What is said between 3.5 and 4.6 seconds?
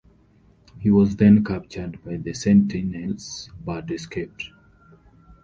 but escaped.